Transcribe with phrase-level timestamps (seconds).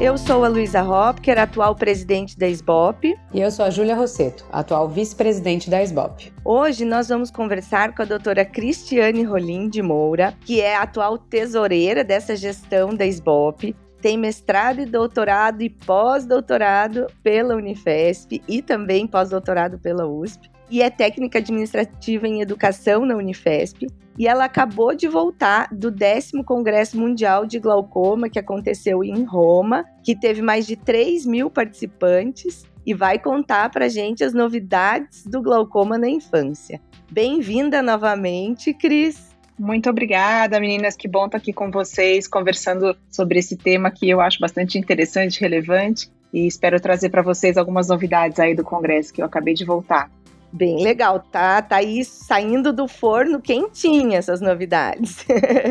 [0.00, 3.14] Eu sou a Luísa Hopker, atual presidente da SBOP.
[3.34, 6.32] E eu sou a Júlia Rosseto, atual vice-presidente da SBOP.
[6.42, 11.18] Hoje nós vamos conversar com a doutora Cristiane Rolim de Moura, que é a atual
[11.18, 19.06] tesoureira dessa gestão da SBOP, tem mestrado e doutorado e pós-doutorado pela Unifesp e também
[19.06, 23.86] pós-doutorado pela USP e é técnica administrativa em educação na Unifesp.
[24.18, 29.84] E ela acabou de voltar do décimo Congresso Mundial de Glaucoma, que aconteceu em Roma,
[30.04, 35.42] que teve mais de 3 mil participantes e vai contar para gente as novidades do
[35.42, 36.80] glaucoma na infância.
[37.10, 39.30] Bem-vinda novamente, Cris.
[39.58, 40.96] Muito obrigada, meninas.
[40.96, 45.40] Que bom estar aqui com vocês, conversando sobre esse tema que eu acho bastante interessante,
[45.40, 46.10] relevante.
[46.32, 50.10] E espero trazer para vocês algumas novidades aí do congresso que eu acabei de voltar.
[50.52, 51.62] Bem legal, tá?
[51.62, 55.24] Tá aí saindo do forno quentinha essas novidades.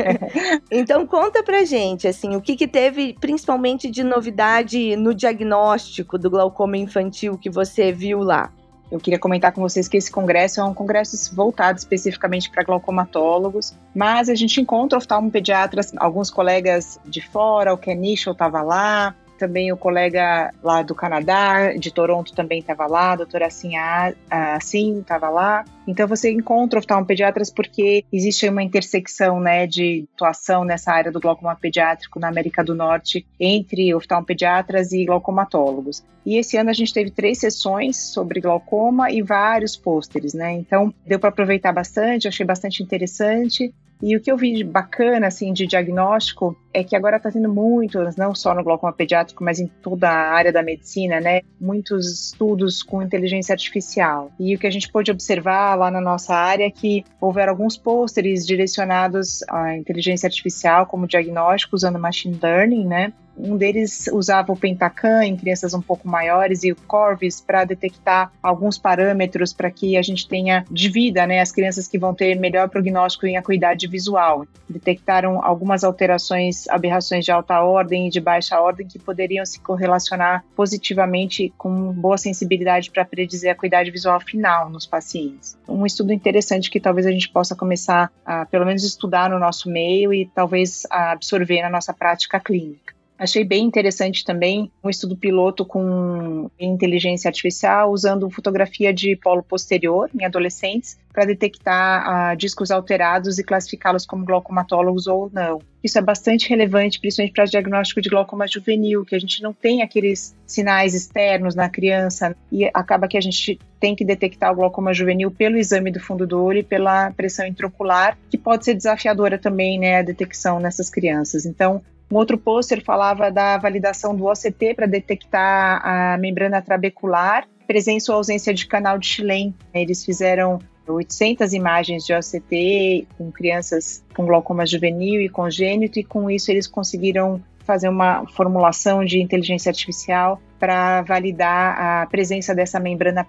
[0.72, 6.30] então conta pra gente, assim, o que que teve principalmente de novidade no diagnóstico do
[6.30, 8.54] glaucoma infantil que você viu lá?
[8.90, 13.76] Eu queria comentar com vocês que esse congresso é um congresso voltado especificamente para glaucomatólogos,
[13.94, 19.72] mas a gente encontra oftalmopediatras, alguns colegas de fora, o Ken Nichel estava lá, também
[19.72, 25.66] o colega lá do Canadá, de Toronto também estava lá, a doutora Assim estava lá.
[25.88, 31.56] Então você encontra oftalmopediatras porque existe uma intersecção né, de atuação nessa área do glaucoma
[31.56, 36.04] pediátrico na América do Norte entre oftalmopediatras e glaucomatólogos.
[36.26, 40.52] E esse ano a gente teve três sessões sobre glaucoma e vários pôsteres, né?
[40.52, 43.74] Então deu para aproveitar bastante, achei bastante interessante.
[44.02, 47.54] E o que eu vi de bacana, assim, de diagnóstico é que agora está tendo
[47.54, 51.42] muitos, não só no glaucoma pediátrico, mas em toda a área da medicina, né?
[51.60, 54.32] Muitos estudos com inteligência artificial.
[54.40, 57.76] E o que a gente pôde observar lá na nossa área é que houveram alguns
[57.76, 63.14] pôsteres direcionados à inteligência artificial como diagnóstico usando machine learning, né?
[63.40, 68.32] Um deles usava o Pentacan em crianças um pouco maiores e o Corvis para detectar
[68.44, 72.38] alguns parâmetros para que a gente tenha de vida, né, as crianças que vão ter
[72.38, 74.46] melhor prognóstico em acuidade visual.
[74.70, 80.44] Detectaram algumas alterações, aberrações de alta ordem e de baixa ordem que poderiam se correlacionar
[80.54, 85.58] positivamente com boa sensibilidade para predizer a acuidade visual final nos pacientes.
[85.66, 89.70] Um estudo interessante que talvez a gente possa começar a, pelo menos, estudar no nosso
[89.70, 92.99] meio e talvez absorver na nossa prática clínica.
[93.20, 100.10] Achei bem interessante também um estudo piloto com inteligência artificial usando fotografia de polo posterior
[100.18, 105.60] em adolescentes para detectar uh, discos alterados e classificá-los como glaucomatólogos ou não.
[105.84, 109.52] Isso é bastante relevante, principalmente para o diagnóstico de glaucoma juvenil, que a gente não
[109.52, 114.56] tem aqueles sinais externos na criança e acaba que a gente tem que detectar o
[114.56, 118.76] glaucoma juvenil pelo exame do fundo do olho e pela pressão intraocular, que pode ser
[118.76, 121.46] desafiadora também, né, a detecção nessas crianças.
[121.46, 121.82] Então,
[122.12, 128.18] um outro pôster falava da validação do OCT para detectar a membrana trabecular, presença ou
[128.18, 129.54] ausência de canal de Schlemm.
[129.74, 136.32] Eles fizeram 800 imagens de OCT com crianças com glaucoma juvenil e congênito, e com
[136.32, 143.28] isso eles conseguiram fazer uma formulação de inteligência artificial para validar a presença dessa membrana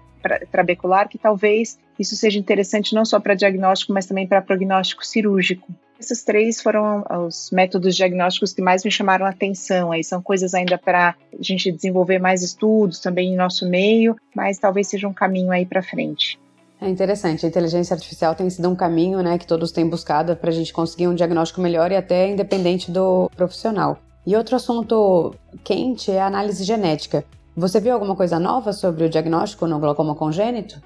[0.51, 5.71] trabecular, que talvez isso seja interessante não só para diagnóstico, mas também para prognóstico cirúrgico.
[6.01, 9.91] Esses três foram os métodos diagnósticos que mais me chamaram a atenção.
[9.91, 14.57] Aí são coisas ainda para a gente desenvolver mais estudos também em nosso meio, mas
[14.57, 16.39] talvez seja um caminho aí para frente.
[16.81, 20.49] É interessante, a inteligência artificial tem sido um caminho né, que todos têm buscado para
[20.49, 23.99] a gente conseguir um diagnóstico melhor e até independente do profissional.
[24.25, 27.23] E outro assunto quente é a análise genética.
[27.55, 30.81] Você viu alguma coisa nova sobre o diagnóstico no glaucoma congênito?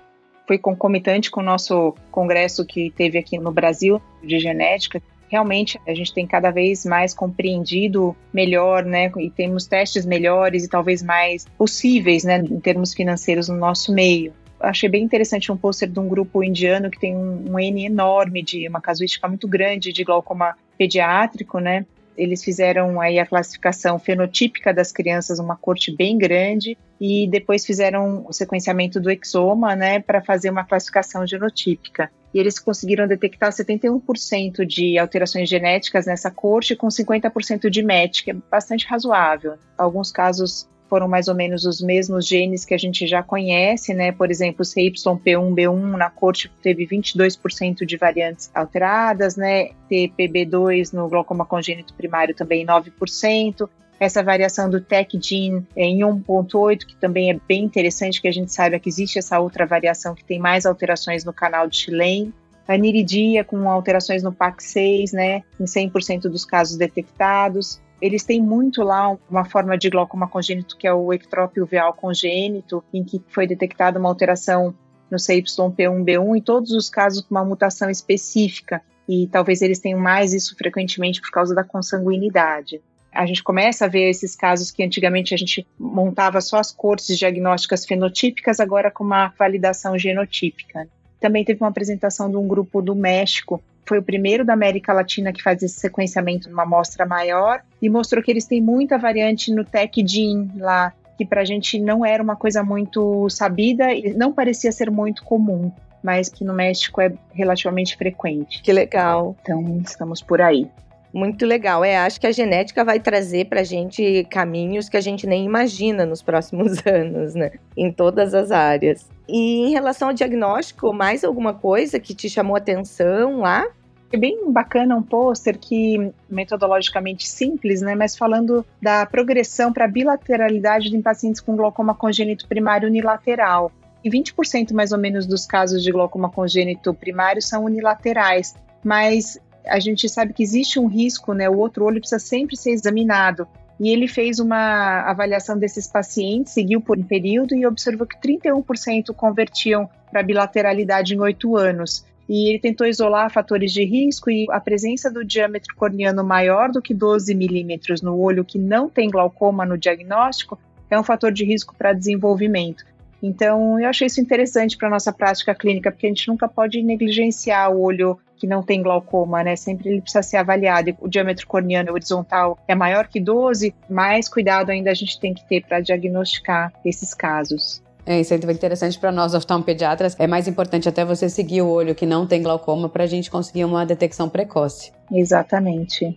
[0.48, 5.02] Foi concomitante com o nosso congresso que teve aqui no Brasil de genética.
[5.28, 10.70] Realmente a gente tem cada vez mais compreendido melhor, né, e temos testes melhores e
[10.70, 15.90] talvez mais possíveis, né, em termos financeiros no nosso meio achei bem interessante um pôster
[15.90, 19.92] de um grupo indiano que tem um, um, N enorme de uma casuística muito grande
[19.92, 21.86] de glaucoma pediátrico, né?
[22.18, 28.26] Eles fizeram aí a classificação fenotípica das crianças, uma corte bem grande, e depois fizeram
[28.28, 32.10] o sequenciamento do exoma, né, para fazer uma classificação genotípica.
[32.34, 38.32] E eles conseguiram detectar 71% de alterações genéticas nessa corte com 50% de match, que
[38.32, 39.56] é bastante razoável.
[39.78, 44.12] Alguns casos foram mais ou menos os mesmos genes que a gente já conhece, né?
[44.12, 49.70] Por exemplo, o CYP1, B1 na corte teve 22% de variantes alteradas, né?
[49.90, 53.68] TPB2 no glaucoma congênito primário também 9%.
[54.00, 58.52] Essa variação do TEC gene em 1.8, que também é bem interessante que a gente
[58.52, 62.34] saiba que existe essa outra variação que tem mais alterações no canal de Schlein.
[62.68, 67.80] A niridia com alterações no PAC6, né, em 100% dos casos detectados.
[68.06, 72.84] Eles têm muito lá uma forma de glaucoma congênito que é o ectrópio uveal congênito,
[72.94, 74.76] em que foi detectada uma alteração
[75.10, 78.80] no CYP1B1 em todos os casos com uma mutação específica.
[79.10, 82.80] E talvez eles tenham mais isso frequentemente por causa da consanguinidade
[83.12, 87.18] a gente começa a ver esses casos que antigamente a gente montava só as cortes
[87.18, 90.88] diagnósticas fenotípicas, agora com uma validação genotípica.
[91.20, 95.32] Também teve uma apresentação de um grupo do México, foi o primeiro da América Latina
[95.32, 99.64] que faz esse sequenciamento numa amostra maior e mostrou que eles têm muita variante no
[99.64, 104.34] TEC gene lá, que para a gente não era uma coisa muito sabida e não
[104.34, 105.72] parecia ser muito comum,
[106.04, 108.62] mas que no México é relativamente frequente.
[108.62, 109.36] Que legal.
[109.42, 110.70] Então, estamos por aí.
[111.16, 111.86] Muito legal.
[111.86, 115.46] É, acho que a genética vai trazer para a gente caminhos que a gente nem
[115.46, 117.52] imagina nos próximos anos, né?
[117.78, 119.10] Em todas as áreas.
[119.26, 123.66] E em relação ao diagnóstico, mais alguma coisa que te chamou atenção lá?
[124.12, 130.96] É bem bacana um pôster que metodologicamente simples, né, mas falando da progressão para bilateralidade
[130.96, 133.72] em pacientes com glaucoma congênito primário unilateral.
[134.04, 138.54] E 20% mais ou menos dos casos de glaucoma congênito primário são unilaterais,
[138.84, 141.50] mas a gente sabe que existe um risco, né?
[141.50, 143.48] O outro olho precisa sempre ser examinado.
[143.80, 149.14] E ele fez uma avaliação desses pacientes, seguiu por um período e observou que 31%
[149.14, 152.06] convertiam para bilateralidade em oito anos.
[152.28, 156.82] E ele tentou isolar fatores de risco e a presença do diâmetro corneano maior do
[156.82, 160.58] que 12 milímetros no olho que não tem glaucoma no diagnóstico
[160.90, 162.86] é um fator de risco para desenvolvimento.
[163.22, 166.82] Então, eu achei isso interessante para a nossa prática clínica, porque a gente nunca pode
[166.82, 169.56] negligenciar o olho que não tem glaucoma, né?
[169.56, 170.96] Sempre ele precisa ser avaliado.
[171.00, 175.46] O diâmetro corneano horizontal é maior que 12, mais cuidado ainda a gente tem que
[175.48, 177.84] ter para diagnosticar esses casos.
[178.06, 180.16] É, isso é interessante para nós oftalmopediatras.
[180.20, 183.32] É mais importante até você seguir o olho que não tem glaucoma para a gente
[183.32, 184.92] conseguir uma detecção precoce.
[185.12, 186.16] Exatamente.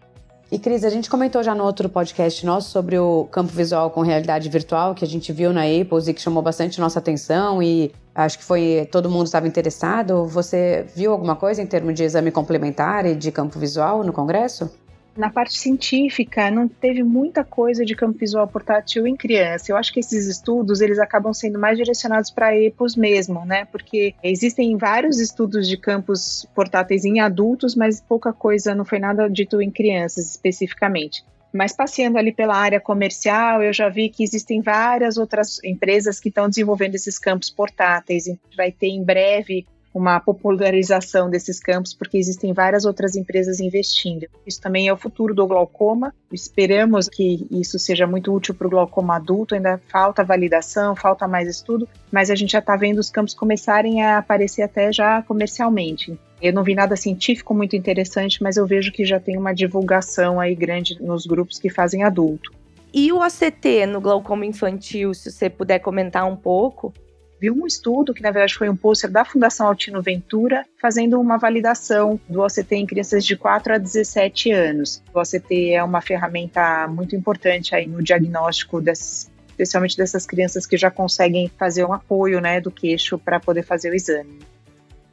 [0.51, 4.01] E Cris, a gente comentou já no outro podcast nosso sobre o campo visual com
[4.01, 7.93] realidade virtual que a gente viu na Apples e que chamou bastante nossa atenção e
[8.15, 10.25] acho que foi todo mundo estava interessado.
[10.25, 14.71] Você viu alguma coisa em termos de exame complementar e de campo visual no congresso?
[15.19, 19.73] Na parte científica não teve muita coisa de campo visual portátil em criança.
[19.73, 23.65] Eu acho que esses estudos eles acabam sendo mais direcionados para EPOS mesmo, né?
[23.65, 29.29] Porque existem vários estudos de campos portáteis em adultos, mas pouca coisa não foi nada
[29.29, 31.25] dito em crianças especificamente.
[31.53, 36.29] Mas passeando ali pela área comercial, eu já vi que existem várias outras empresas que
[36.29, 38.25] estão desenvolvendo esses campos portáteis.
[38.57, 39.67] Vai ter em breve
[39.99, 44.27] uma popularização desses campos, porque existem várias outras empresas investindo.
[44.47, 46.15] Isso também é o futuro do glaucoma.
[46.33, 49.55] Esperamos que isso seja muito útil para o glaucoma adulto.
[49.55, 54.03] Ainda falta validação, falta mais estudo, mas a gente já está vendo os campos começarem
[54.03, 56.19] a aparecer até já comercialmente.
[56.41, 60.39] Eu não vi nada científico muito interessante, mas eu vejo que já tem uma divulgação
[60.39, 62.53] aí grande nos grupos que fazem adulto.
[62.95, 66.93] E o ACT no glaucoma infantil, se você puder comentar um pouco?
[67.41, 71.39] Viu um estudo, que na verdade foi um pôster da Fundação Altino Ventura, fazendo uma
[71.39, 75.03] validação do OCT em crianças de 4 a 17 anos.
[75.15, 80.77] O OCT é uma ferramenta muito importante aí no diagnóstico dessas especialmente dessas crianças que
[80.77, 84.39] já conseguem fazer um apoio né, do queixo para poder fazer o exame.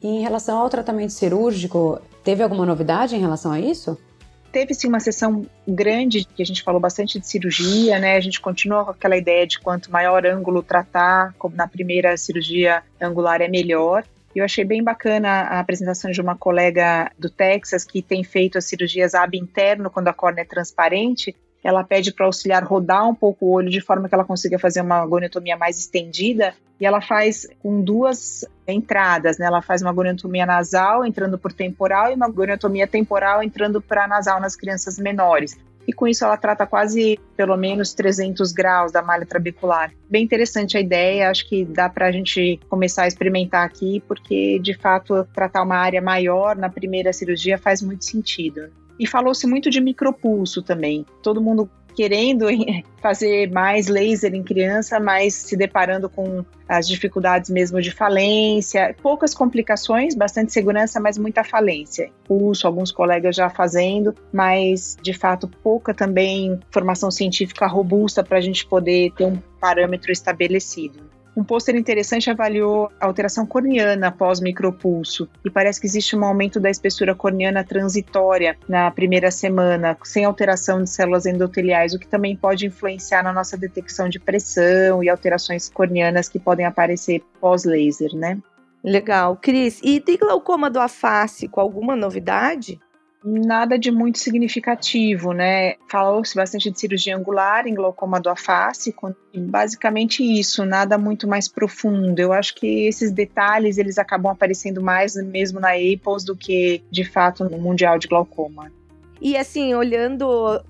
[0.00, 3.98] E em relação ao tratamento cirúrgico, teve alguma novidade em relação a isso?
[4.56, 8.16] Teve sim uma sessão grande que a gente falou bastante de cirurgia, né?
[8.16, 12.82] A gente continua com aquela ideia de quanto maior ângulo tratar, como na primeira cirurgia
[12.98, 14.02] angular é melhor.
[14.34, 18.64] Eu achei bem bacana a apresentação de uma colega do Texas que tem feito as
[18.64, 23.14] cirurgias ab interno quando a córnea é transparente ela pede para o auxiliar rodar um
[23.14, 27.00] pouco o olho de forma que ela consiga fazer uma goniotomia mais estendida e ela
[27.00, 29.46] faz com duas entradas, né?
[29.46, 34.40] Ela faz uma goniotomia nasal entrando por temporal e uma goniotomia temporal entrando para nasal
[34.40, 35.56] nas crianças menores.
[35.86, 39.92] E com isso ela trata quase pelo menos 300 graus da malha trabecular.
[40.10, 44.58] Bem interessante a ideia, acho que dá para a gente começar a experimentar aqui, porque
[44.58, 48.68] de fato tratar uma área maior na primeira cirurgia faz muito sentido.
[48.98, 51.04] E falou-se muito de micropulso também.
[51.22, 52.46] Todo mundo querendo
[53.00, 59.34] fazer mais laser em criança, mas se deparando com as dificuldades mesmo de falência, poucas
[59.34, 62.10] complicações, bastante segurança, mas muita falência.
[62.24, 68.42] Pulso, alguns colegas já fazendo, mas de fato pouca também formação científica robusta para a
[68.42, 71.15] gente poder ter um parâmetro estabelecido.
[71.36, 76.58] Um pôster interessante avaliou a alteração corneana após micropulso e parece que existe um aumento
[76.58, 82.34] da espessura corneana transitória na primeira semana, sem alteração de células endoteliais, o que também
[82.34, 88.38] pode influenciar na nossa detecção de pressão e alterações corneanas que podem aparecer pós-laser, né?
[88.82, 89.36] Legal.
[89.36, 90.78] Cris, e tem glaucoma do
[91.50, 92.80] com alguma novidade?
[93.26, 95.74] Nada de muito significativo, né?
[95.88, 98.94] Falou-se bastante de cirurgia angular em glaucoma do face,
[99.34, 102.18] basicamente isso, nada muito mais profundo.
[102.20, 107.04] Eu acho que esses detalhes eles acabam aparecendo mais mesmo na APOS do que de
[107.04, 108.70] fato no mundial de glaucoma.
[109.20, 110.28] E assim, olhando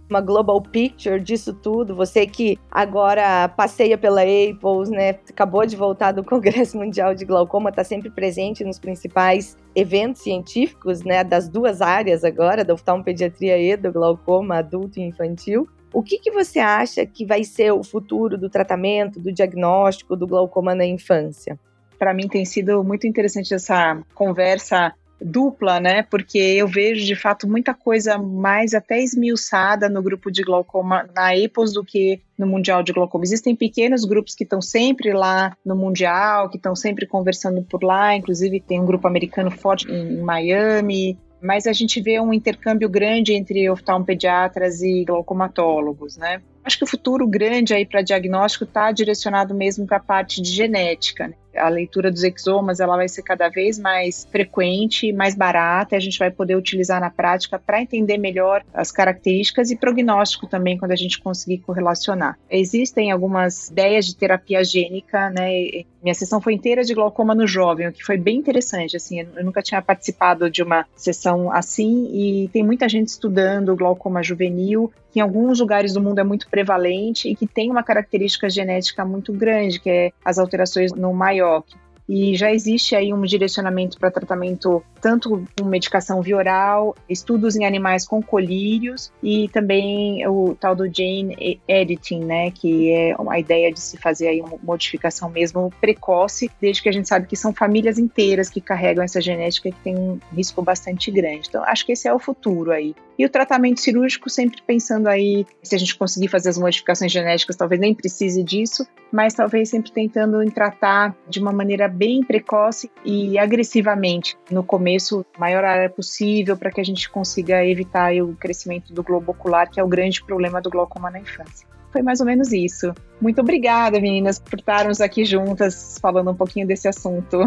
[0.08, 6.12] uma global picture disso tudo, você que agora passeia pela Apples, né, acabou de voltar
[6.12, 11.82] do Congresso Mundial de Glaucoma, está sempre presente nos principais eventos científicos, né, das duas
[11.82, 15.68] áreas agora, da oftalmopediatria e do glaucoma adulto e infantil.
[15.92, 20.26] O que, que você acha que vai ser o futuro do tratamento, do diagnóstico do
[20.26, 21.58] glaucoma na infância?
[21.98, 26.02] Para mim tem sido muito interessante essa conversa dupla, né?
[26.02, 31.37] Porque eu vejo de fato muita coisa mais até esmiuçada no grupo de glaucoma na
[31.37, 33.25] EPOS do que no Mundial de Glaucoma.
[33.25, 38.14] Existem pequenos grupos que estão sempre lá no Mundial, que estão sempre conversando por lá,
[38.14, 43.32] inclusive tem um grupo americano forte em Miami, mas a gente vê um intercâmbio grande
[43.32, 46.42] entre oftalmopediatras e glaucomatólogos, né?
[46.64, 50.50] Acho que o futuro grande aí para diagnóstico está direcionado mesmo para a parte de
[50.50, 51.28] genética.
[51.28, 51.35] Né?
[51.56, 56.00] A leitura dos exomas ela vai ser cada vez mais frequente, mais barata, e a
[56.00, 60.92] gente vai poder utilizar na prática para entender melhor as características e prognóstico também quando
[60.92, 62.38] a gente conseguir correlacionar.
[62.50, 65.84] Existem algumas ideias de terapia gênica, né?
[66.02, 69.44] Minha sessão foi inteira de glaucoma no jovem, o que foi bem interessante, assim, eu
[69.44, 75.20] nunca tinha participado de uma sessão assim e tem muita gente estudando glaucoma juvenil, que
[75.20, 79.32] em alguns lugares do mundo é muito prevalente e que tem uma característica genética muito
[79.32, 81.73] grande, que é as alterações no carioca.
[82.06, 87.64] E já existe aí um direcionamento para tratamento tanto com medicação via oral, estudos em
[87.64, 93.70] animais com colírios e também o tal do gene editing, né, que é a ideia
[93.70, 97.52] de se fazer aí uma modificação mesmo precoce, desde que a gente sabe que são
[97.52, 101.46] famílias inteiras que carregam essa genética que tem um risco bastante grande.
[101.48, 102.92] Então, acho que esse é o futuro aí.
[103.18, 107.56] E o tratamento cirúrgico, sempre pensando aí, se a gente conseguir fazer as modificações genéticas,
[107.56, 113.38] talvez nem precise disso, mas talvez sempre tentando tratar de uma maneira bem precoce e
[113.38, 114.95] agressivamente no começo,
[115.38, 119.80] maior área possível, para que a gente consiga evitar o crescimento do globo ocular, que
[119.80, 122.92] é o grande problema do glaucoma na infância foi mais ou menos isso.
[123.22, 127.40] Muito obrigada, meninas, por estarmos aqui juntas falando um pouquinho desse assunto.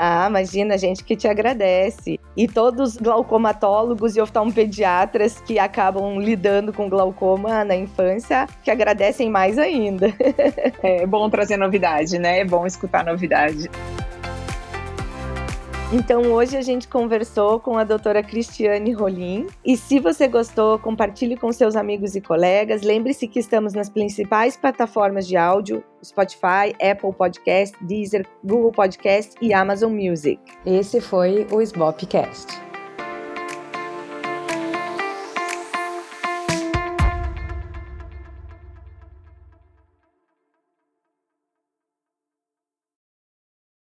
[0.00, 2.20] Ah, imagina, a gente que te agradece.
[2.36, 9.28] E todos os glaucomatólogos e oftalmopediatras que acabam lidando com glaucoma na infância, que agradecem
[9.28, 10.14] mais ainda.
[10.84, 12.38] é bom trazer novidade, né?
[12.38, 13.68] É bom escutar novidade.
[15.90, 19.46] Então hoje a gente conversou com a doutora Cristiane Rolim.
[19.64, 22.82] E se você gostou, compartilhe com seus amigos e colegas.
[22.82, 29.54] Lembre-se que estamos nas principais plataformas de áudio: Spotify, Apple Podcast, Deezer, Google Podcast e
[29.54, 30.38] Amazon Music.
[30.66, 32.67] Esse foi o Sbopcast.